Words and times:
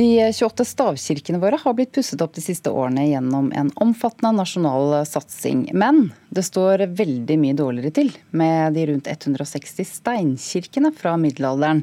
De 0.00 0.32
28 0.32 0.64
stavkirkene 0.64 1.38
våre 1.42 1.58
har 1.60 1.74
blitt 1.76 1.90
pusset 1.92 2.22
opp 2.24 2.32
de 2.32 2.40
siste 2.40 2.70
årene 2.72 3.02
gjennom 3.04 3.50
en 3.52 3.68
omfattende 3.84 4.30
nasjonal 4.38 4.94
satsing. 5.04 5.66
Men 5.76 6.06
det 6.32 6.46
står 6.46 6.86
veldig 6.96 7.36
mye 7.42 7.56
dårligere 7.58 7.92
til 7.98 8.08
med 8.32 8.78
de 8.78 8.86
rundt 8.88 9.10
160 9.12 9.84
steinkirkene 9.84 10.88
fra 10.96 11.12
middelalderen. 11.20 11.82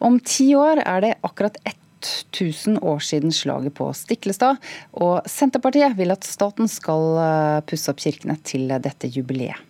Om 0.00 0.16
ti 0.24 0.46
år 0.56 0.80
er 0.86 1.04
det 1.04 1.10
akkurat 1.20 1.58
1000 1.66 2.78
år 2.80 3.04
siden 3.04 3.36
slaget 3.36 3.76
på 3.76 3.90
Stiklestad, 3.92 4.56
og 4.96 5.28
Senterpartiet 5.28 5.98
vil 6.00 6.16
at 6.16 6.24
staten 6.24 6.64
skal 6.64 7.04
eh, 7.26 7.58
pusse 7.68 7.92
opp 7.92 8.00
kirkene 8.00 8.38
til 8.40 8.72
dette 8.72 9.12
jubileet. 9.12 9.60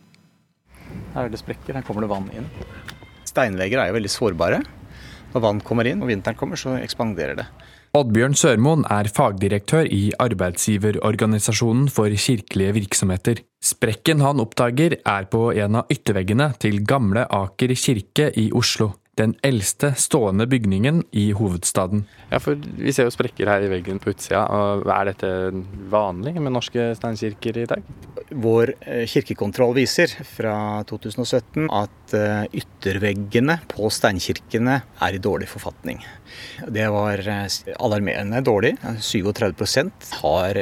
Her 1.16 1.27
er 1.27 1.34
det 1.34 1.43
sprekker, 1.43 1.75
her 1.75 1.82
kommer 1.82 2.07
det 2.07 2.12
vann 2.14 2.30
inn. 2.38 2.46
Steinvegger 3.27 3.82
er 3.82 3.91
jo 3.91 3.98
veldig 3.98 4.14
sårbare. 4.14 4.62
Når 5.34 5.46
vann 5.48 5.66
kommer 5.66 5.91
inn 5.91 6.07
og 6.07 6.14
vinteren 6.14 6.38
kommer, 6.38 6.59
så 6.59 6.79
ekspanderer 6.79 7.43
det. 7.43 7.50
Oddbjørn 7.90 8.36
Sørmoen 8.39 8.85
er 8.86 9.08
fagdirektør 9.11 9.89
i 9.90 10.12
Arbeidsgiverorganisasjonen 10.22 11.89
for 11.90 12.14
kirkelige 12.14 12.76
virksomheter. 12.76 13.40
Sprekken 13.58 14.22
han 14.22 14.39
oppdager 14.39 14.94
er 15.00 15.26
på 15.32 15.49
en 15.58 15.80
av 15.80 15.90
ytterveggene 15.90 16.53
til 16.63 16.85
Gamle 16.86 17.25
Aker 17.26 17.75
kirke 17.75 18.29
i 18.39 18.53
Oslo 18.54 18.93
den 19.21 19.35
eldste 19.44 19.93
stående 20.00 20.46
bygningen 20.49 21.03
i 21.13 21.30
hovedstaden. 21.36 22.04
Ja, 22.30 22.39
for 22.39 22.54
Vi 22.54 22.93
ser 22.93 23.08
jo 23.08 23.14
sprekker 23.14 23.50
her 23.50 23.66
i 23.66 23.71
veggen 23.72 24.00
på 24.00 24.14
utsida. 24.14 24.46
og 24.46 24.86
Er 24.86 25.11
dette 25.11 25.52
vanlig 25.91 26.35
med 26.41 26.52
norske 26.52 26.94
steinkirker 26.96 27.63
i 27.63 27.66
dag? 27.66 27.82
Vår 28.30 28.75
eh, 28.80 29.07
kirkekontroll 29.07 29.75
viser 29.75 30.12
fra 30.25 30.84
2017 30.86 31.66
at 31.75 32.14
eh, 32.14 32.44
ytterveggene 32.62 33.58
på 33.70 33.91
steinkirkene 33.91 34.77
er 35.02 35.16
i 35.16 35.22
dårlig 35.22 35.48
forfatning. 35.50 35.98
Det 36.70 36.86
var 36.94 37.22
eh, 37.27 37.47
alarmerende 37.83 38.41
dårlig. 38.47 38.77
37% 39.02 40.12
har 40.22 40.60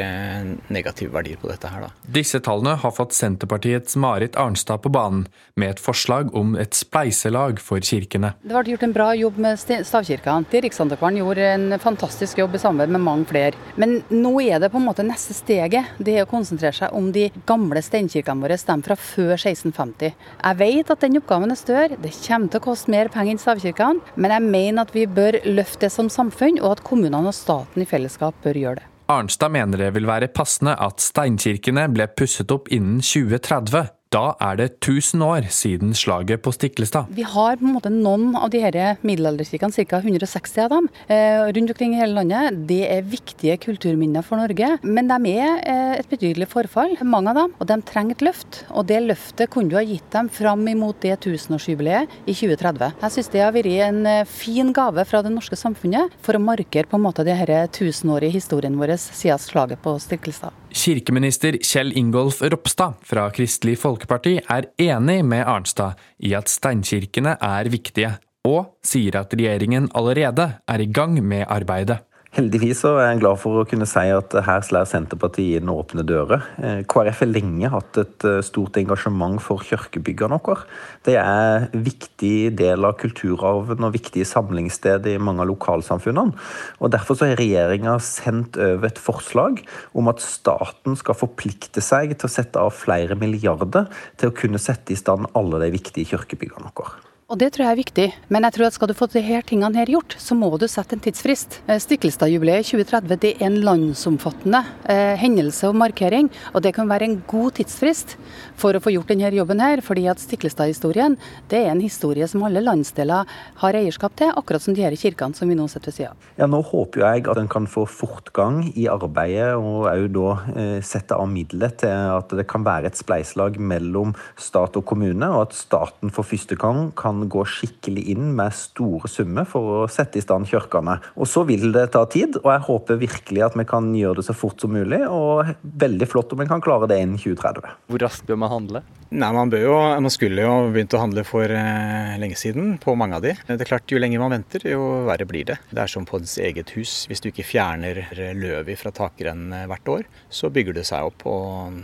negative 0.73 1.13
verdier 1.13 1.41
på 1.41 1.51
dette 1.51 1.69
her. 1.69 1.85
Da. 1.85 1.91
Disse 2.19 2.41
tallene 2.45 2.79
har 2.81 2.95
fått 2.97 3.13
Senterpartiets 3.17 3.99
Marit 4.01 4.39
Arnstad 4.41 4.81
på 4.85 4.93
banen 4.93 5.27
med 5.59 5.77
et 5.77 5.83
forslag 5.83 6.33
om 6.37 6.57
et 6.57 6.73
spleiselag 6.77 7.61
for 7.61 7.85
kirkene. 7.85 8.33
Det 8.41 8.55
ble 8.55 8.75
gjort 8.75 8.89
en 8.89 8.97
bra 8.97 9.11
jobb 9.19 9.43
med 9.45 9.61
stavkirkene. 9.61 10.49
Riksantikvaren 10.69 11.21
gjorde 11.21 11.53
en 11.53 11.79
fantastisk 11.83 12.41
jobb 12.41 12.57
i 12.57 12.63
samarbeid 12.63 12.97
med 12.97 13.05
mange 13.05 13.29
flere. 13.29 13.53
Men 13.77 14.01
nå 14.09 14.39
er 14.41 14.63
det 14.63 14.73
på 14.73 14.81
en 14.81 14.89
måte 14.89 15.05
neste 15.07 15.37
steget. 15.37 15.93
Det 16.01 16.17
er 16.17 16.25
å 16.25 16.31
konsentrere 16.31 16.77
seg 16.81 16.97
om 16.97 17.13
de 17.13 17.29
gamle 17.45 17.58
steinkirkene 17.85 18.45
våre, 18.45 18.57
de 18.57 18.77
fra 18.87 18.97
før 18.99 19.35
1650. 19.37 20.15
Jeg 20.15 20.59
vet 20.61 20.93
at 20.95 21.05
den 21.05 21.21
oppgaven 21.21 21.55
er 21.55 21.61
større, 21.61 21.99
det 21.99 22.15
kommer 22.23 22.53
til 22.53 22.61
å 22.61 22.67
koste 22.69 22.95
mer 22.95 23.11
penger 23.13 23.35
enn 23.35 23.43
stavkirkene, 23.43 24.15
men 24.17 24.35
jeg 24.35 24.47
mener 24.47 24.85
at 24.85 24.95
vi 24.95 25.07
bør 25.07 25.41
løfte 25.49 25.87
det 25.87 25.93
som 25.95 26.11
samfunn, 26.13 26.63
og 26.63 26.79
at 26.79 26.85
kommunene 26.87 27.33
og 27.33 27.37
staten 27.37 27.83
i 27.83 27.89
fellesskap 27.89 28.39
bør 28.45 28.63
gjøre 28.63 28.81
det. 28.83 28.89
Arnstad 29.09 29.55
mener 29.55 29.81
det 29.81 29.95
vil 29.97 30.09
være 30.09 30.29
passende 30.29 30.75
at 30.85 31.01
steinkirkene 31.01 31.87
ble 31.95 32.11
pusset 32.13 32.51
opp 32.53 32.69
innen 32.75 33.01
2030. 33.01 33.98
Da 34.09 34.33
er 34.41 34.57
det 34.57 34.67
1000 34.81 35.21
år 35.21 35.47
siden 35.53 35.91
slaget 35.93 36.41
på 36.41 36.53
Stiklestad. 36.55 37.11
Vi 37.13 37.27
har 37.29 37.59
på 37.61 37.67
en 37.67 37.75
måte 37.75 37.91
noen 37.93 38.31
av 38.39 38.49
de 38.55 38.63
her 38.63 38.97
middelalderkirkene, 39.05 39.85
ca. 39.85 39.99
160 40.01 40.63
av 40.65 40.71
dem, 40.73 40.89
eh, 41.09 41.45
rundt 41.53 41.75
omkring 41.75 41.93
i 41.93 41.99
hele 42.01 42.17
landet. 42.17 42.67
Det 42.67 42.89
er 42.89 43.03
viktige 43.03 43.59
kulturminner 43.61 44.25
for 44.25 44.41
Norge, 44.41 44.79
men 44.83 45.09
de 45.09 45.35
er 45.35 45.61
eh, 45.61 45.99
et 45.99 46.09
betydelig 46.09 46.49
forfall, 46.49 46.97
mange 47.05 47.29
av 47.29 47.37
dem. 47.37 47.53
Og 47.61 47.67
de 47.67 47.77
trenger 47.83 48.17
et 48.17 48.25
løft. 48.25 48.65
Og 48.71 48.87
det 48.87 49.03
løftet 49.05 49.51
kunne 49.51 49.69
du 49.69 49.77
ha 49.77 49.85
gitt 49.85 50.09
dem 50.11 50.31
fram 50.33 50.67
imot 50.67 51.01
det 51.05 51.21
tusenårsjubileet 51.21 52.09
i 52.25 52.33
2030. 52.33 52.97
Jeg 53.03 53.13
syns 53.13 53.29
det 53.29 53.45
har 53.45 53.53
vært 53.53 53.91
en 53.91 54.07
eh, 54.07 54.25
fin 54.25 54.73
gave 54.73 55.05
fra 55.05 55.21
det 55.21 55.35
norske 55.35 55.57
samfunnet 55.57 56.17
for 56.23 56.33
å 56.33 56.41
markere 56.41 56.89
på 56.89 56.97
en 56.97 57.05
måte 57.05 57.29
denne 57.29 57.69
tusenårige 57.69 58.41
historien 58.41 58.81
vår 58.81 58.97
siden 58.97 59.37
slaget 59.39 59.85
på 59.85 59.99
Stiklestad. 60.01 60.57
Kirkeminister 60.79 61.57
Kjell 61.59 61.91
Ingolf 61.99 62.39
Ropstad 62.43 63.01
fra 63.03 63.25
Kristelig 63.35 63.81
Folkeparti 63.83 64.37
er 64.39 64.69
enig 64.79 65.25
med 65.27 65.43
Arnstad 65.43 65.99
i 66.23 66.37
at 66.39 66.51
steinkirkene 66.53 67.33
er 67.43 67.71
viktige, 67.73 68.13
og 68.47 68.77
sier 68.87 69.19
at 69.19 69.35
regjeringen 69.35 69.89
allerede 69.99 70.47
er 70.71 70.85
i 70.85 70.87
gang 70.87 71.19
med 71.19 71.49
arbeidet. 71.51 71.99
Heldigvis 72.37 72.83
er 72.85 72.99
jeg 73.01 73.21
glad 73.23 73.39
for 73.41 73.57
å 73.57 73.65
kunne 73.65 73.87
si 73.89 74.03
at 74.13 74.35
her 74.45 74.61
slår 74.61 74.85
Senterpartiet 74.91 75.63
inn 75.63 75.71
åpne 75.73 76.05
dører. 76.05 76.45
Eh, 76.61 76.83
KrF 76.85 77.23
har 77.25 77.31
lenge 77.31 77.71
hatt 77.73 77.97
et 78.03 78.27
eh, 78.29 78.43
stort 78.45 78.77
engasjement 78.77 79.41
for 79.41 79.65
kirkebyggene 79.65 80.37
våre. 80.45 80.67
Det 81.09 81.17
er 81.17 81.65
en 81.73 81.87
viktig 81.87 82.53
del 82.61 82.85
av 82.85 82.99
kulturarven 83.01 83.89
og 83.89 83.97
viktige 83.97 84.29
samlingssted 84.29 85.09
i 85.09 85.17
mange 85.17 85.47
av 85.47 85.49
lokalsamfunnene. 85.55 86.37
Og 86.85 86.93
Derfor 86.93 87.17
har 87.25 87.41
regjeringa 87.41 87.97
sendt 88.05 88.61
over 88.61 88.93
et 88.93 89.01
forslag 89.01 89.65
om 89.97 90.13
at 90.13 90.21
staten 90.21 91.01
skal 91.01 91.17
forplikte 91.17 91.81
seg 91.81 92.13
til 92.13 92.29
å 92.29 92.35
sette 92.37 92.61
av 92.61 92.77
flere 92.77 93.17
milliarder 93.17 93.89
til 94.21 94.29
å 94.29 94.37
kunne 94.37 94.61
sette 94.61 94.93
i 94.93 95.01
stand 95.01 95.33
alle 95.33 95.65
de 95.65 95.73
viktige 95.81 96.13
kirkebyggene 96.13 96.77
våre. 96.77 97.08
Og 97.29 97.37
Det 97.37 97.51
tror 97.53 97.67
jeg 97.67 97.75
er 97.75 97.77
viktig, 97.77 98.05
men 98.33 98.47
jeg 98.47 98.55
tror 98.57 98.65
at 98.71 98.73
skal 98.73 98.89
du 98.89 98.95
få 98.97 99.05
disse 99.13 99.39
tingene 99.51 99.77
her 99.77 99.91
gjort, 99.93 100.15
så 100.17 100.33
må 100.33 100.49
du 100.57 100.63
sette 100.65 100.97
en 100.97 101.03
tidsfrist. 101.05 101.59
Stiklestadjubileet 101.61 102.65
Stiklestad-jubileet 102.65 102.69
2030 102.71 103.19
det 103.21 103.33
er 103.35 103.51
en 103.51 103.59
landsomfattende 103.67 104.63
eh, 104.89 105.13
hendelse 105.21 105.69
og 105.69 105.77
markering, 105.77 106.31
og 106.57 106.65
det 106.65 106.73
kan 106.73 106.89
være 106.89 107.05
en 107.05 107.19
god 107.29 107.59
tidsfrist 107.59 108.15
for 108.57 108.73
å 108.73 108.81
få 108.81 108.95
gjort 108.95 109.13
denne 109.13 109.29
jobben 109.37 109.61
her. 109.61 109.83
fordi 109.85 110.07
at 110.09 110.23
Stiklestad-historien 110.23 111.19
det 111.53 111.59
er 111.67 111.75
en 111.75 111.83
historie 111.85 112.25
som 112.33 112.47
alle 112.49 112.63
landsdeler 112.65 113.29
har 113.61 113.77
eierskap 113.77 114.17
til, 114.17 114.33
akkurat 114.33 114.65
som 114.65 114.73
de 114.73 114.87
her 114.87 114.97
kirkene 114.97 115.37
som 115.37 115.53
vi 115.53 115.59
nå 115.61 115.69
sitter 115.69 115.93
ved 115.93 115.99
sida 115.99 116.15
av. 116.15 116.33
Ja, 116.41 116.49
nå 116.49 116.63
håper 116.65 117.05
jeg 117.05 117.29
at 117.29 117.43
en 117.43 117.53
kan 117.53 117.69
få 117.69 117.85
fortgang 117.85 118.73
i 118.73 118.89
arbeidet, 118.89 119.53
og 119.61 119.85
òg 119.93 120.09
da 120.17 120.33
eh, 120.57 120.81
sette 120.81 121.13
av 121.13 121.29
midler 121.29 121.77
til 121.77 121.93
at 121.93 122.33
det 122.41 122.49
kan 122.49 122.65
være 122.65 122.89
et 122.89 122.97
spleiselag 122.97 123.61
mellom 123.61 124.17
stat 124.41 124.81
og 124.81 124.89
kommune, 124.89 125.29
og 125.29 125.51
at 125.51 125.61
staten 125.61 126.09
for 126.09 126.25
første 126.25 126.57
gang 126.57 126.89
kan 126.97 127.18
kan 127.19 127.29
gå 127.31 127.45
skikkelig 127.49 128.05
inn 128.13 128.31
med 128.37 128.55
store 128.55 129.09
summer 129.11 129.47
for 129.49 129.83
å 129.83 129.89
sette 129.91 130.19
i 130.19 130.25
stand 130.25 130.49
kirkene. 130.49 130.99
Og 131.17 131.27
Så 131.29 131.45
vil 131.49 131.73
det 131.73 131.91
ta 131.93 132.05
tid, 132.07 132.37
og 132.43 132.51
jeg 132.53 132.67
håper 132.67 133.01
virkelig 133.01 133.45
at 133.45 133.57
vi 133.57 133.65
kan 133.69 133.91
gjøre 133.95 134.21
det 134.21 134.27
så 134.27 134.35
fort 134.35 134.61
som 134.61 134.73
mulig. 134.73 135.01
Og 135.09 135.55
veldig 135.63 136.09
flott 136.09 136.33
om 136.33 136.41
vi 136.43 136.49
kan 136.49 136.63
klare 136.63 136.89
det 136.89 137.01
innen 137.03 137.19
2030. 137.19 137.77
Hvor 137.89 138.03
raskt 138.03 138.27
bør 138.27 138.41
man 138.45 138.53
handle? 138.53 138.83
Nei, 139.11 139.33
Man, 139.33 139.49
bør 139.49 139.63
jo, 139.63 139.77
man 140.05 140.13
skulle 140.13 140.43
jo 140.45 140.69
begynt 140.73 140.93
å 140.93 141.01
handle 141.01 141.25
for 141.25 141.49
eh, 141.49 142.17
lenge 142.21 142.37
siden 142.37 142.77
på 142.83 142.95
mange 142.99 143.17
av 143.17 143.25
de. 143.25 143.35
Det 143.47 143.57
er 143.57 143.71
klart, 143.71 143.89
Jo 143.89 144.01
lenger 144.01 144.21
man 144.21 144.35
venter, 144.37 144.67
jo 144.69 145.07
verre 145.09 145.25
blir 145.29 145.47
det. 145.49 145.57
Det 145.71 145.81
er 145.81 145.89
som 145.89 146.05
på 146.05 146.21
ens 146.21 146.37
eget 146.43 146.75
hus. 146.77 147.07
Hvis 147.09 147.25
du 147.25 147.31
ikke 147.31 147.47
fjerner 147.47 148.03
løvet 148.37 148.77
fra 148.81 148.93
takrennen 148.93 149.65
hvert 149.71 149.95
år, 149.95 150.11
så 150.29 150.53
bygger 150.53 150.77
det 150.77 150.85
seg 150.89 151.09
opp, 151.09 151.25
og 151.25 151.81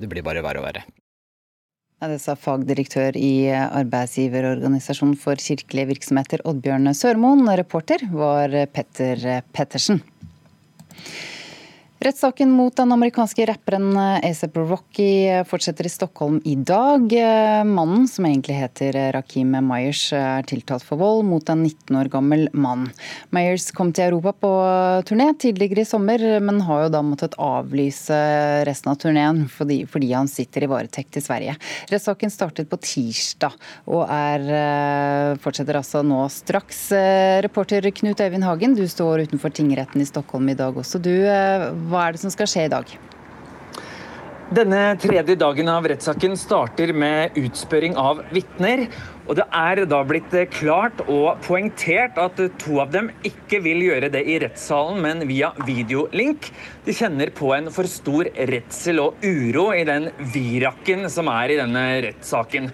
det 0.00 0.08
blir 0.08 0.24
bare 0.24 0.44
verre 0.44 0.62
og 0.62 0.70
verre. 0.70 0.86
Det 1.98 2.20
sa 2.22 2.36
fagdirektør 2.38 3.16
i 3.18 3.50
Arbeidsgiverorganisasjonen 3.50 5.16
for 5.18 5.40
kirkelige 5.42 5.88
virksomheter, 5.88 6.44
Oddbjørn 6.46 6.92
Sørmoen. 6.94 7.42
Reporter 7.58 8.04
var 8.12 8.54
Petter 8.70 9.42
Pettersen. 9.50 9.98
Rettssaken 11.98 12.50
mot 12.54 12.76
den 12.76 12.92
amerikanske 12.94 13.42
rapperen 13.48 13.96
ASAP 13.98 14.56
Rocky 14.56 15.26
fortsetter 15.50 15.86
i 15.86 15.90
Stockholm 15.90 16.36
i 16.46 16.52
dag. 16.54 17.10
Mannen, 17.66 18.04
som 18.06 18.28
egentlig 18.28 18.54
heter 18.54 18.94
Rakim 19.16 19.56
Myers, 19.66 20.04
er 20.14 20.46
tiltalt 20.46 20.86
for 20.86 21.00
vold 21.00 21.24
mot 21.26 21.50
en 21.50 21.64
19 21.66 21.98
år 21.98 22.10
gammel 22.12 22.44
mann. 22.54 22.84
Myers 23.34 23.72
kom 23.74 23.90
til 23.90 24.12
Europa 24.12 24.30
på 24.46 24.50
turné 25.10 25.26
tidligere 25.42 25.82
i 25.82 25.88
sommer, 25.90 26.22
men 26.38 26.60
har 26.68 26.84
jo 26.84 26.92
da 26.94 27.00
måttet 27.02 27.34
avlyse 27.34 28.20
resten 28.70 28.92
av 28.94 29.00
turneen 29.02 29.42
fordi, 29.50 29.80
fordi 29.90 30.12
han 30.14 30.30
sitter 30.30 30.68
i 30.68 30.70
varetekt 30.70 31.18
i 31.18 31.24
Sverige. 31.24 31.56
Rettssaken 31.90 32.30
startet 32.30 32.70
på 32.70 32.78
tirsdag 32.78 33.58
og 33.90 34.06
er, 34.06 34.46
eh, 34.60 35.32
fortsetter 35.42 35.82
altså 35.82 36.06
nå 36.06 36.22
straks. 36.30 36.92
Reporter 37.42 37.90
Knut 37.90 38.22
Øyvind 38.22 38.46
Hagen, 38.46 38.78
du 38.78 38.86
står 38.86 39.26
utenfor 39.26 39.50
tingretten 39.50 40.06
i 40.06 40.06
Stockholm 40.06 40.54
i 40.54 40.58
dag 40.62 40.78
også. 40.78 41.02
Du 41.02 41.10
eh, 41.26 41.68
hva 41.88 42.06
er 42.06 42.16
det 42.16 42.22
som 42.22 42.32
skal 42.34 42.50
skje 42.50 42.66
i 42.68 42.72
dag? 42.72 42.98
Denne 44.48 44.94
tredje 44.96 45.34
dagen 45.36 45.68
av 45.68 45.84
rettssaken 45.90 46.32
starter 46.40 46.94
med 46.96 47.34
utspørring 47.36 47.98
av 48.00 48.22
vitner. 48.32 48.86
Og 49.28 49.36
det 49.36 49.44
er 49.52 49.82
da 49.84 49.98
blitt 50.08 50.32
klart 50.54 51.02
og 51.04 51.42
poengtert 51.44 52.16
at 52.16 52.40
to 52.62 52.78
av 52.80 52.94
dem 52.94 53.10
ikke 53.28 53.60
vil 53.60 53.82
gjøre 53.84 54.08
det 54.14 54.22
i 54.24 54.38
rettssalen, 54.40 55.02
men 55.04 55.26
via 55.28 55.50
videolink. 55.68 56.48
De 56.86 56.96
kjenner 56.96 57.28
på 57.36 57.52
en 57.58 57.68
for 57.74 57.84
stor 57.92 58.30
redsel 58.48 59.02
og 59.04 59.20
uro 59.20 59.66
i 59.76 59.84
den 59.84 60.08
virakken 60.32 61.04
som 61.12 61.28
er 61.34 61.52
i 61.52 61.60
denne 61.60 61.84
rettssaken. 62.08 62.72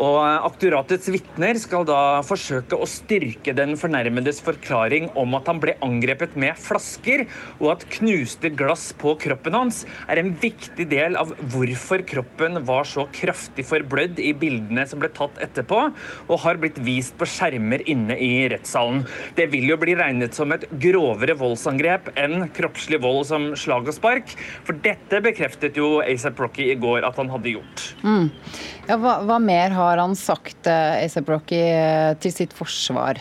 Og 0.00 0.18
Aktoratets 0.22 1.08
vitner 1.12 1.58
skal 1.60 1.84
da 1.88 2.22
forsøke 2.26 2.78
å 2.78 2.88
styrke 2.88 3.54
den 3.56 3.74
fornærmedes 3.80 4.40
forklaring 4.44 5.10
om 5.18 5.36
at 5.38 5.48
han 5.50 5.60
ble 5.62 5.76
angrepet 5.84 6.36
med 6.40 6.58
flasker, 6.60 7.26
og 7.60 7.74
at 7.74 7.86
knuste 7.98 8.52
glass 8.56 8.90
på 8.98 9.14
kroppen 9.20 9.56
hans 9.56 9.82
er 10.10 10.22
en 10.22 10.32
viktig 10.42 10.86
del 10.90 11.16
av 11.20 11.34
hvorfor 11.52 12.04
kroppen 12.08 12.60
var 12.68 12.88
så 12.88 13.06
kraftig 13.14 13.66
forblødd 13.68 14.20
i 14.22 14.32
bildene 14.38 14.86
som 14.88 15.02
ble 15.02 15.12
tatt 15.14 15.38
etterpå, 15.44 15.84
og 16.28 16.42
har 16.44 16.60
blitt 16.62 16.80
vist 16.84 17.16
på 17.20 17.28
skjermer 17.28 17.84
inne 17.90 18.16
i 18.16 18.46
rettssalen. 18.52 19.04
Det 19.36 19.48
vil 19.52 19.68
jo 19.72 19.78
bli 19.80 19.96
regnet 19.98 20.36
som 20.36 20.52
et 20.54 20.66
grovere 20.82 21.36
voldsangrep 21.38 22.12
enn 22.20 22.48
kroppslig 22.56 23.02
vold 23.02 23.26
som 23.30 23.50
slag 23.58 23.90
og 23.90 23.96
spark, 23.96 24.36
for 24.66 24.78
dette 24.84 25.22
bekreftet 25.24 25.78
jo 25.78 25.98
ASAP 26.02 26.40
Rocky 26.42 26.70
i 26.72 26.78
går 26.80 27.06
at 27.06 27.18
han 27.20 27.30
hadde 27.32 27.56
gjort. 27.56 27.88
Mm. 28.02 28.30
Ja, 28.88 28.96
hva, 28.98 29.18
hva, 29.26 29.38
mer 29.42 29.70
har 29.76 29.81
han 30.02 30.16
sagt, 30.18 30.66
eh, 30.66 31.04
ASAP 31.04 31.28
Rocky, 31.32 31.60
eh, 31.60 32.14
til 32.22 32.34
sitt 32.34 32.52
forsvar? 32.56 33.20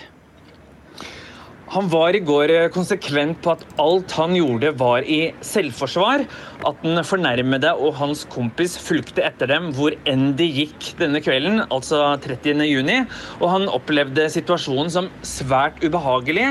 Han 1.72 1.88
var 1.88 2.12
i 2.12 2.20
går 2.20 2.52
eh, 2.52 2.70
konsekvent 2.74 3.38
på 3.44 3.54
at 3.54 3.62
alt 3.80 4.12
han 4.18 4.34
gjorde 4.36 4.74
var 4.76 5.06
i 5.08 5.32
selvforsvar. 5.46 6.26
At 6.68 6.84
den 6.84 7.00
fornærmede 7.08 7.72
og 7.80 7.96
hans 7.96 8.26
kompis 8.34 8.76
fulgte 8.76 9.24
etter 9.24 9.48
dem 9.54 9.70
hvor 9.78 9.96
enn 10.04 10.34
de 10.36 10.50
gikk 10.52 10.90
denne 11.00 11.22
kvelden, 11.24 11.64
altså 11.72 12.04
30.6. 12.26 13.08
Og 13.40 13.48
han 13.54 13.72
opplevde 13.72 14.28
situasjonen 14.34 14.92
som 14.92 15.08
svært 15.24 15.80
ubehagelig. 15.86 16.50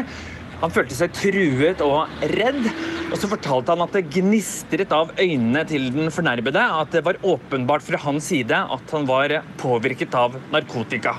Han 0.60 0.72
følte 0.72 0.96
seg 0.96 1.14
truet 1.16 1.80
og 1.84 2.24
redd. 2.34 2.66
Og 3.10 3.16
så 3.18 3.30
fortalte 3.30 3.72
han 3.72 3.84
at 3.86 3.96
det 3.96 4.08
gnistret 4.12 4.92
av 4.94 5.14
øynene 5.16 5.64
til 5.68 5.88
den 5.94 6.12
fornærmede. 6.12 6.60
At 6.82 6.92
det 6.94 7.04
var 7.06 7.20
åpenbart 7.24 7.86
fra 7.86 8.00
hans 8.04 8.28
side 8.30 8.56
at 8.76 8.94
han 8.94 9.08
var 9.08 9.40
påvirket 9.60 10.14
av 10.18 10.36
narkotika. 10.52 11.16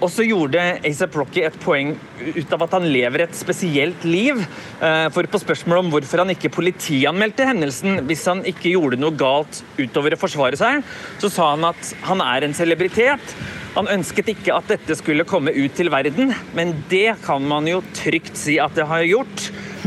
Og 0.00 0.08
så 0.08 0.24
gjorde 0.24 0.62
ASAP 0.86 1.16
Rocky 1.18 1.42
et 1.44 1.56
poeng 1.60 1.90
ut 2.22 2.52
av 2.56 2.62
at 2.64 2.76
han 2.78 2.86
lever 2.88 3.26
et 3.26 3.36
spesielt 3.36 4.04
liv. 4.08 4.38
Eh, 4.80 5.08
for 5.12 5.28
på 5.28 5.40
spørsmål 5.42 5.82
om 5.82 5.90
hvorfor 5.92 6.22
han 6.22 6.32
ikke 6.32 6.52
politianmeldte 6.54 7.44
hendelsen 7.50 8.00
hvis 8.08 8.24
han 8.30 8.40
ikke 8.48 8.72
gjorde 8.72 9.00
noe 9.00 9.12
galt 9.12 9.60
utover 9.76 10.16
å 10.16 10.20
forsvare 10.22 10.56
seg, 10.56 10.80
så 11.20 11.28
sa 11.32 11.50
han 11.52 11.68
at 11.68 11.92
han 12.08 12.24
er 12.24 12.48
en 12.48 12.56
celebritet. 12.56 13.34
Han 13.76 13.88
ønsket 13.90 14.32
ikke 14.32 14.54
at 14.56 14.70
dette 14.72 14.96
skulle 14.98 15.26
komme 15.28 15.52
ut 15.54 15.76
til 15.78 15.90
verden, 15.92 16.32
men 16.56 16.72
det 16.90 17.20
kan 17.22 17.44
man 17.46 17.68
jo 17.70 17.82
trygt 17.94 18.38
si 18.38 18.58
at 18.62 18.74
det 18.74 18.86
har 18.90 19.04
gjort. 19.06 19.44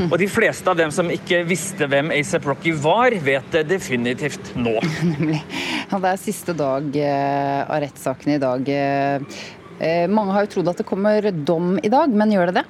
Og 0.07 0.15
de 0.21 0.27
fleste 0.31 0.69
av 0.71 0.79
dem 0.79 0.93
som 0.93 1.11
ikke 1.11 1.43
visste 1.45 1.87
hvem 1.91 2.13
ASAP 2.15 2.47
Rocky 2.49 2.71
var, 2.79 3.13
vet 3.25 3.49
det 3.53 3.65
definitivt 3.69 4.53
nå. 4.55 4.77
Nemlig. 5.11 5.41
Det 5.91 6.13
er 6.13 6.21
siste 6.21 6.55
dag 6.57 6.87
eh, 6.97 7.59
av 7.67 7.83
rettssaken 7.83 8.33
i 8.33 8.39
dag. 8.41 8.71
Eh, 8.73 10.07
mange 10.09 10.33
har 10.33 10.47
jo 10.47 10.55
trodd 10.55 10.71
at 10.71 10.79
det 10.81 10.87
kommer 10.87 11.29
dom 11.33 11.75
i 11.83 11.91
dag, 11.91 12.13
men 12.13 12.33
gjør 12.33 12.49
det 12.49 12.61
det? 12.61 12.65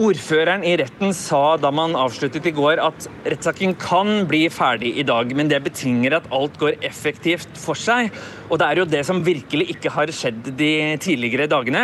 Ordføreren 0.00 0.62
i 0.64 0.78
retten 0.80 1.10
sa 1.12 1.58
da 1.60 1.68
man 1.74 1.92
avsluttet 1.98 2.46
i 2.48 2.52
går 2.56 2.80
at 2.80 3.04
rettssaken 3.26 3.74
kan 3.76 4.22
bli 4.30 4.46
ferdig 4.48 4.94
i 4.96 5.04
dag, 5.04 5.28
men 5.36 5.50
det 5.50 5.58
betinger 5.66 6.14
at 6.16 6.28
alt 6.32 6.54
går 6.62 6.78
effektivt 6.88 7.58
for 7.60 7.76
seg. 7.76 8.08
Og 8.48 8.56
det 8.62 8.68
er 8.70 8.80
jo 8.80 8.86
det 8.88 9.02
som 9.04 9.20
virkelig 9.26 9.66
ikke 9.74 9.92
har 9.92 10.12
skjedd 10.16 10.48
de 10.56 10.70
tidligere 11.04 11.50
dagene. 11.52 11.82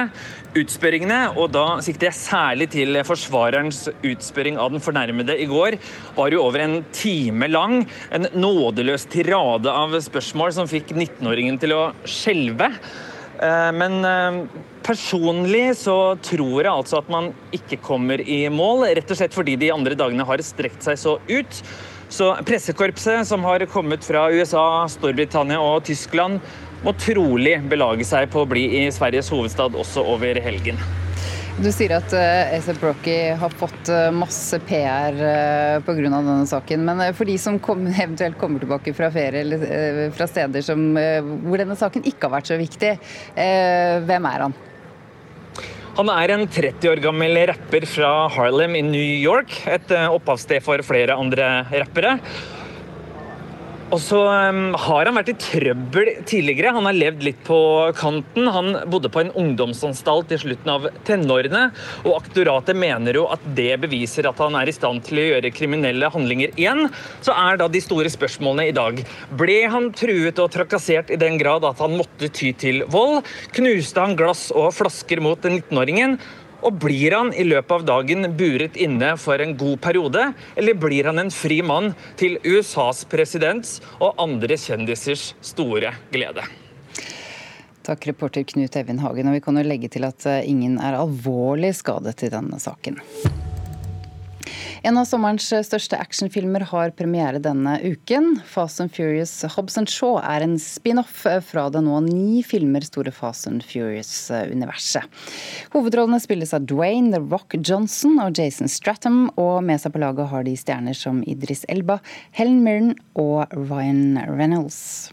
Utspørringene, 0.56 1.18
og 1.36 1.50
da 1.52 1.66
sikter 1.84 2.08
jeg 2.08 2.18
særlig 2.22 2.70
til 2.72 2.96
forsvarerens 3.04 3.82
utspørring 4.00 4.56
av 4.64 4.72
den 4.72 4.84
fornærmede 4.86 5.36
i 5.36 5.48
går, 5.50 5.76
var 6.16 6.32
jo 6.32 6.46
over 6.46 6.64
en 6.64 6.78
time 6.96 7.50
lang. 7.52 7.82
En 8.16 8.30
nådeløs 8.32 9.04
tirade 9.12 9.68
av 9.68 9.92
spørsmål 10.06 10.56
som 10.56 10.72
fikk 10.72 10.96
19-åringen 10.96 11.60
til 11.60 11.76
å 11.76 11.82
skjelve. 12.08 12.72
Eh, 13.42 13.72
men 13.76 14.04
eh, 14.04 14.38
personlig 14.86 15.76
så 15.80 16.16
tror 16.24 16.62
jeg 16.62 16.72
altså 16.72 17.00
at 17.02 17.10
man 17.12 17.32
ikke 17.56 17.80
kommer 17.84 18.22
i 18.22 18.46
mål, 18.52 18.86
rett 18.96 19.10
og 19.10 19.18
slett 19.18 19.36
fordi 19.36 19.56
de 19.60 19.72
andre 19.74 19.98
dagene 19.98 20.26
har 20.26 20.44
strekt 20.46 20.86
seg 20.86 21.00
så 21.00 21.16
ut. 21.28 21.62
Så 22.08 22.30
pressekorpset 22.46 23.26
som 23.26 23.42
har 23.48 23.64
kommet 23.70 24.06
fra 24.06 24.28
USA, 24.30 24.86
Storbritannia 24.90 25.58
og 25.58 25.82
Tyskland, 25.88 26.38
må 26.84 26.94
trolig 27.00 27.56
belage 27.70 28.06
seg 28.06 28.28
på 28.30 28.44
å 28.44 28.48
bli 28.48 28.68
i 28.82 28.86
Sveriges 28.94 29.32
hovedstad 29.32 29.74
også 29.74 30.04
over 30.14 30.38
helgen. 30.44 30.78
Du 31.56 31.70
sier 31.72 31.94
at 31.96 32.12
uh, 32.12 32.52
ASAP 32.52 32.82
Rocky 32.84 33.14
har 33.40 33.54
fått 33.56 33.88
uh, 33.88 34.10
masse 34.12 34.58
PR 34.68 35.14
uh, 35.16 35.78
pga. 35.86 36.02
denne 36.04 36.44
saken. 36.44 36.82
Men 36.84 37.00
for 37.16 37.24
de 37.24 37.38
som 37.40 37.56
kom, 37.64 37.86
eventuelt 38.04 38.36
kommer 38.36 38.60
tilbake 38.60 38.92
fra 38.96 39.08
ferie 39.14 39.40
eller 39.40 40.10
fra 40.12 40.28
steder 40.28 40.64
som, 40.64 40.82
hvor 41.46 41.62
denne 41.62 41.78
saken 41.80 42.04
ikke 42.04 42.28
har 42.28 42.34
vært 42.36 42.50
så 42.50 42.58
viktig, 42.60 42.92
hvem 43.36 44.28
er 44.28 44.44
han? 44.44 44.56
Han 45.96 46.12
er 46.12 46.34
en 46.34 46.44
30 46.44 46.90
år 46.90 47.00
gammel 47.00 47.40
rapper 47.48 47.86
fra 47.88 48.10
Harlem 48.34 48.76
i 48.76 48.84
New 48.84 49.14
York. 49.16 49.56
Et 49.72 49.96
opphavssted 49.96 50.60
for 50.64 50.84
flere 50.84 51.16
andre 51.16 51.48
rappere. 51.72 52.18
Og 53.94 54.00
så 54.02 54.18
um, 54.18 54.72
har 54.82 55.06
han 55.06 55.14
vært 55.14 55.28
i 55.30 55.36
trøbbel 55.38 56.08
tidligere. 56.26 56.72
Han 56.74 56.88
har 56.88 56.96
levd 56.96 57.22
litt 57.22 57.42
på 57.46 57.58
kanten. 57.94 58.48
Han 58.50 58.72
bodde 58.90 59.10
på 59.14 59.22
en 59.22 59.30
ungdomsanstalt 59.38 60.32
i 60.34 60.38
slutten 60.42 60.72
av 60.72 60.88
tenårene, 61.06 61.68
og 62.02 62.16
aktoratet 62.16 62.78
mener 62.78 63.20
jo 63.20 63.26
at 63.30 63.44
det 63.54 63.76
beviser 63.84 64.26
at 64.26 64.40
han 64.42 64.58
er 64.58 64.66
i 64.66 64.74
stand 64.74 65.04
til 65.06 65.22
å 65.22 65.26
gjøre 65.28 65.52
kriminelle 65.54 66.10
handlinger 66.10 66.56
igjen. 66.58 66.88
Så 67.22 67.36
er 67.36 67.60
da 67.60 67.68
de 67.70 67.82
store 67.84 68.10
spørsmålene 68.10 68.72
i 68.72 68.74
dag. 68.74 68.98
Ble 69.38 69.60
han 69.70 69.92
truet 69.94 70.42
og 70.42 70.50
trakassert 70.56 71.12
i 71.14 71.20
den 71.20 71.38
grad 71.38 71.66
at 71.68 71.78
han 71.82 71.94
måtte 72.00 72.32
ty 72.34 72.50
til 72.58 72.82
vold? 72.90 73.22
Knuste 73.54 74.02
han 74.02 74.18
glass 74.18 74.48
og 74.50 74.74
flasker 74.74 75.22
mot 75.22 75.46
19-åringen? 75.46 76.18
Og 76.66 76.80
blir 76.82 77.14
han 77.14 77.30
i 77.30 77.44
løpet 77.46 77.72
av 77.76 77.86
dagen 77.86 78.26
buret 78.36 78.76
inne 78.82 79.12
for 79.22 79.38
en 79.42 79.54
god 79.58 79.78
periode, 79.84 80.32
eller 80.58 80.74
blir 80.74 81.06
han 81.06 81.22
en 81.22 81.30
fri 81.30 81.60
mann 81.62 81.92
til 82.18 82.40
USAs 82.42 83.04
presidents 83.10 83.78
og 84.00 84.18
andre 84.22 84.58
kjendisers 84.58 85.30
store 85.46 85.94
glede? 86.10 86.42
Takk, 87.86 88.08
reporter 88.10 88.42
Knut 88.42 88.74
Evin 88.74 88.98
Hagen. 88.98 89.30
Og 89.30 89.38
vi 89.38 89.44
kan 89.44 89.60
jo 89.60 89.62
legge 89.62 89.92
til 89.94 90.08
at 90.08 90.26
eh, 90.26 90.42
ingen 90.50 90.80
er 90.82 90.98
alvorlig 90.98 91.76
skadet 91.78 92.18
i 92.26 92.32
denne 92.34 92.58
saken. 92.58 92.98
En 94.86 94.98
av 95.00 95.06
sommerens 95.08 95.48
største 95.66 95.98
actionfilmer 95.98 96.62
har 96.70 96.92
premiere 96.94 97.40
denne 97.42 97.72
uken. 97.82 98.36
Fast 98.46 98.78
and 98.78 98.92
Furious 98.94 99.32
Hobbs 99.56 99.74
and 99.80 99.90
Shaw 99.90 100.20
er 100.20 100.44
en 100.44 100.54
spin-off 100.62 101.24
fra 101.48 101.64
det 101.74 101.82
nå 101.82 101.96
ni 102.04 102.44
filmer 102.46 102.86
store 102.86 103.10
Fast 103.10 103.48
and 103.50 103.66
Furious-universet. 103.66 105.08
Hovedrollene 105.74 106.22
spilles 106.22 106.54
av 106.54 106.68
Dwayne 106.70 107.10
The 107.10 107.18
Rock 107.18 107.58
Johnson 107.58 108.20
og 108.22 108.38
Jason 108.38 108.70
Stratham, 108.70 109.26
og 109.34 109.66
med 109.66 109.82
seg 109.82 109.96
på 109.96 110.04
laget 110.04 110.30
har 110.30 110.46
de 110.46 110.54
stjerner 110.54 110.94
som 110.94 111.18
Idris 111.26 111.66
Elba, 111.66 111.98
Helen 112.38 112.62
Mirren 112.62 112.94
og 113.18 113.50
Ryan 113.58 114.22
Reynolds. 114.30 115.10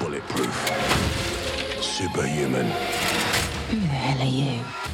Bulletproof. 0.00 0.64
Superhuman. 1.84 2.72
Who 3.68 3.80
the 3.80 4.00
hell 4.00 4.22
are 4.22 4.32
you? 4.32 4.85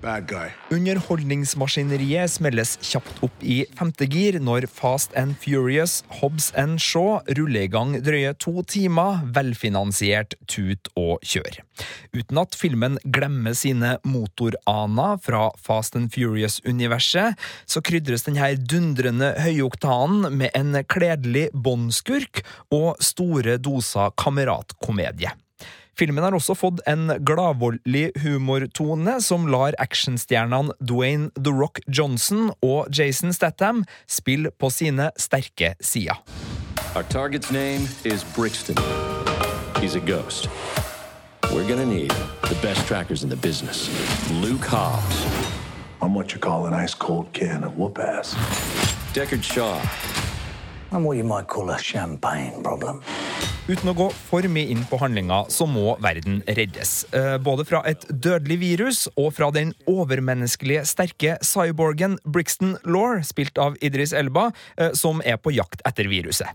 Underholdningsmaskineriet 0.00 2.32
smelles 2.32 2.78
kjapt 2.80 3.20
opp 3.26 3.42
i 3.44 3.66
femte 3.76 4.06
gir 4.08 4.38
når 4.40 4.64
Fast 4.72 5.12
and 5.18 5.36
Furious 5.42 5.98
Hobbs 6.20 6.52
and 6.56 6.80
Shaw 6.80 7.20
ruller 7.36 7.66
i 7.66 7.72
gang 7.72 8.02
drøye 8.04 8.32
to 8.40 8.62
timer, 8.64 9.20
velfinansiert 9.36 10.34
tut 10.48 10.88
og 10.96 11.20
kjør. 11.26 11.60
Uten 12.16 12.38
at 12.40 12.56
filmen 12.56 12.98
glemmer 13.04 13.54
sine 13.56 13.98
motoraner 14.08 15.20
fra 15.20 15.50
Fast 15.60 15.96
and 16.00 16.08
Furious-universet, 16.14 17.36
så 17.68 17.80
krydres 17.84 18.24
denne 18.28 18.54
dundrende 18.56 19.34
høyoktanen 19.44 20.32
med 20.32 20.50
en 20.56 20.84
kledelig 20.88 21.50
båndskurk 21.52 22.40
og 22.72 22.96
store 23.04 23.58
doser 23.60 24.16
kameratkomedie. 24.16 25.36
Filmen 26.00 26.24
har 26.24 26.32
også 26.32 26.54
fått 26.56 26.78
en 26.88 27.10
gladvoldelig 27.28 28.14
humortone 28.22 29.18
som 29.20 29.42
lar 29.52 29.74
actionstjernene 29.82 30.72
Dwayne 30.80 31.28
The 31.36 31.52
Rock 31.52 31.82
Johnson 31.92 32.46
og 32.64 32.88
Jason 32.96 33.34
Statham 33.36 33.82
spille 34.08 34.48
på 34.48 34.70
sine 34.72 35.10
sterke 35.20 35.74
sider. 35.84 36.16
Our 36.96 37.04
target's 37.12 37.52
name 37.52 37.84
is 38.08 38.24
Brixton. 38.32 38.80
He's 39.76 39.94
a 39.94 40.00
ghost. 40.00 40.48
We're 41.52 41.68
gonna 41.68 41.84
need 41.84 42.14
the 42.48 42.56
best 42.62 42.86
trackers 42.88 43.22
in 43.22 43.28
the 43.28 43.36
business. 43.36 43.90
Luke 44.40 44.64
Hobbs. 44.64 45.26
I'm 46.00 46.14
what 46.14 46.32
you 46.32 46.40
call 46.40 46.64
an 46.64 46.72
ice 46.72 46.94
cold 46.94 47.30
can 47.34 47.62
of 47.62 47.76
whoop 47.76 47.98
ass. 47.98 48.34
Deckard 49.12 49.42
Shaw. 49.42 49.76
I'm 50.92 51.04
what 51.04 51.18
you 51.18 51.24
might 51.24 51.46
call 51.46 51.68
a 51.68 51.78
champagne 51.78 52.62
problem. 52.62 53.02
Uten 53.70 53.92
å 53.92 53.94
gå 53.94 54.06
for 54.26 54.46
mye 54.50 54.72
inn 54.72 54.82
på 54.88 54.98
handlinga, 54.98 55.44
så 55.52 55.66
må 55.70 55.94
verden 56.02 56.40
reddes. 56.48 57.04
Eh, 57.14 57.36
både 57.38 57.66
fra 57.68 57.82
et 57.86 58.06
dødelig 58.10 58.58
virus 58.62 59.04
og 59.14 59.30
fra 59.36 59.50
den 59.54 59.74
overmenneskelige 59.90 60.86
sterke 60.90 61.36
cyborgen 61.46 62.18
Brixton 62.24 62.74
Law, 62.88 63.20
spilt 63.26 63.60
av 63.62 63.78
Idris 63.84 64.14
Elba, 64.16 64.50
eh, 64.76 64.90
som 64.98 65.22
er 65.24 65.38
på 65.38 65.54
jakt 65.54 65.84
etter 65.86 66.10
viruset. 66.10 66.50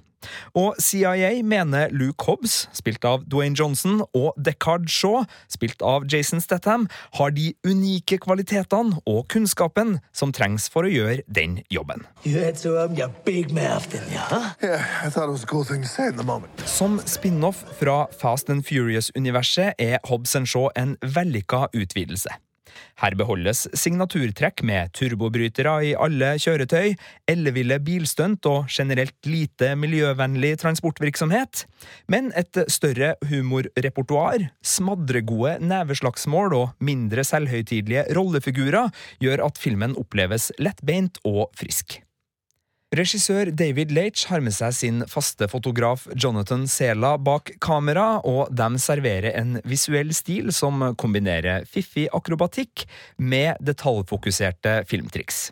Og 0.55 0.75
CIA 0.81 1.43
mener 1.43 1.91
Luke 1.93 2.25
Hobbs, 2.27 2.65
spilt 2.75 3.05
av 3.07 3.25
Dwayne 3.29 3.57
Johnson, 3.57 4.01
og 4.15 4.33
Deckard 4.41 4.89
Shaw, 4.91 5.25
spilt 5.51 5.83
av 5.85 6.07
Jason 6.11 6.41
Statham, 6.43 6.87
har 7.19 7.33
de 7.35 7.51
unike 7.67 8.19
kvalitetene 8.23 8.99
og 9.05 9.25
kunnskapen 9.31 9.99
som 10.15 10.33
trengs 10.35 10.67
for 10.71 10.87
å 10.87 10.91
gjøre 10.91 11.25
den 11.27 11.59
jobben. 11.73 12.05
Som 16.75 16.97
spin-off 17.05 17.63
fra 17.79 18.07
Fast 18.11 18.49
and 18.51 18.65
Furious-universet 18.67 19.77
er 19.79 20.01
Hobbs 20.09 20.33
Shaw 20.35 20.65
en 20.75 20.97
vellykka 20.99 21.69
utvidelse. 21.71 22.33
Her 22.99 23.15
beholdes 23.15 23.61
signaturtrekk 23.79 24.59
med 24.67 24.91
turbobrytere 24.97 25.75
i 25.87 25.93
alle 25.95 26.33
kjøretøy, 26.35 26.97
elleville 27.31 27.77
bilstunt 27.79 28.43
og 28.51 28.67
generelt 28.67 29.15
lite 29.23 29.71
miljøvennlig 29.79 30.57
transportvirksomhet, 30.65 31.63
men 32.11 32.33
et 32.35 32.59
større 32.67 33.13
humorrepertoar, 33.23 34.49
smadregode 34.59 35.61
neveslagsmål 35.63 36.57
og 36.59 36.73
mindre 36.83 37.23
selvhøytidelige 37.23 38.09
rollefigurer 38.19 38.91
gjør 39.23 39.47
at 39.47 39.63
filmen 39.63 39.95
oppleves 39.95 40.51
lettbeint 40.59 41.23
og 41.23 41.47
frisk. 41.55 42.01
Regissør 42.93 43.49
David 43.49 43.89
Leitch 43.95 44.27
har 44.29 44.43
med 44.45 44.53
seg 44.53 44.73
sin 44.77 45.01
faste 45.09 45.47
fotograf 45.49 46.03
Jonathan 46.13 46.67
Sela 46.69 47.15
bak 47.17 47.55
kamera, 47.63 48.21
og 48.21 48.53
de 48.53 48.67
serverer 48.79 49.33
en 49.39 49.57
visuell 49.65 50.13
stil 50.13 50.51
som 50.53 50.83
kombinerer 50.93 51.65
fiffig 51.65 52.05
akrobatikk 52.13 52.85
med 53.17 53.57
detaljfokuserte 53.65 54.83
filmtriks. 54.85 55.49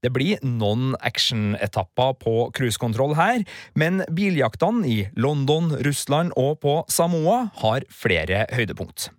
Det 0.00 0.10
blir 0.10 0.40
noen 0.42 0.96
actionetapper 1.04 2.16
på 2.24 2.34
cruisekontroll 2.56 3.14
her, 3.20 3.44
men 3.78 4.00
biljaktene 4.08 4.88
i 4.88 4.98
London, 5.20 5.70
Russland 5.84 6.32
og 6.40 6.58
på 6.64 6.80
Samoa 6.90 7.50
har 7.60 7.86
flere 7.92 8.46
høydepunkt. 8.56 9.12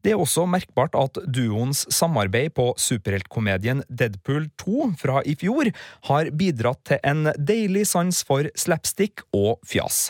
Det 0.00 0.14
er 0.14 0.20
også 0.20 0.46
merkbart 0.48 0.94
at 0.96 1.18
duoens 1.28 1.82
samarbeid 1.92 2.54
på 2.56 2.70
superheltkomedien 2.80 3.82
Deadpool 3.88 4.46
2 4.62 4.92
fra 5.00 5.20
i 5.28 5.34
fjor 5.36 5.68
har 6.08 6.30
bidratt 6.32 6.80
til 6.88 7.02
en 7.04 7.28
deilig 7.36 7.84
sans 7.90 8.22
for 8.24 8.48
slapstick 8.56 9.20
og 9.36 9.58
fjas. 9.68 10.08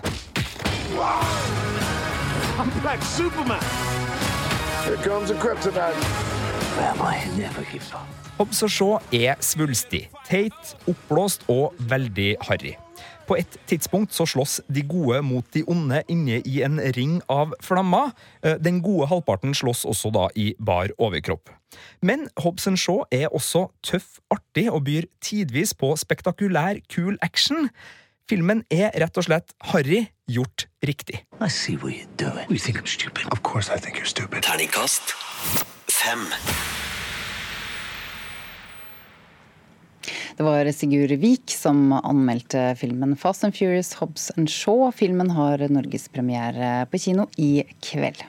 Hobbs 8.39 8.63
og 8.63 8.71
Shaw 8.71 8.95
er 9.13 9.43
svulstig, 9.43 10.05
teit, 10.29 10.77
oppblåst 10.87 11.49
og 11.51 11.75
veldig 11.91 12.31
harry. 12.47 12.77
På 13.31 13.37
et 13.39 13.61
tidspunkt 13.71 14.11
så 14.11 14.27
slåss 14.27 14.57
de 14.67 14.83
gode 14.91 15.21
mot 15.23 15.47
de 15.55 15.63
onde 15.71 16.03
inne 16.11 16.41
i 16.43 16.63
en 16.67 16.81
ring 16.97 17.21
av 17.31 17.55
flammer. 17.63 18.11
Eh, 18.43 18.59
den 18.59 18.81
gode 18.83 19.07
halvparten 19.07 19.55
slåss 19.55 19.85
også 19.87 20.11
da 20.17 20.27
i 20.35 20.51
bar 20.59 20.91
overkropp. 20.99 21.53
Men 22.03 22.27
Hobson 22.43 22.75
Shaw 22.75 23.05
er 23.15 23.31
også 23.31 23.69
tøff, 23.87 24.19
artig 24.35 24.67
og 24.73 24.83
byr 24.89 25.07
tidvis 25.23 25.77
på 25.79 25.93
spektakulær, 26.01 26.83
kul 26.91 27.21
action. 27.23 27.71
Filmen 28.31 28.65
er 28.71 28.91
rett 28.99 29.23
og 29.23 29.27
slett 29.27 29.55
harry 29.71 30.09
gjort 30.31 30.67
riktig. 30.83 31.23
Terningkast 34.43 35.15
fem. 35.87 36.27
Det 40.41 40.45
var 40.45 40.73
Sigurd 40.73 41.11
Vik 41.21 41.53
som 41.53 41.93
anmeldte 41.93 42.77
filmen 42.81 43.11
Fast 43.17 43.45
and 43.45 43.53
Furious 43.55 43.93
Hobbs 43.95 44.31
and 44.37 44.49
Shaw. 44.49 44.89
Filmen 44.93 45.31
har 45.37 45.61
norgespremiere 45.69 46.87
på 46.89 46.99
kino 46.99 47.27
i 47.37 47.67
kveld. 47.85 48.23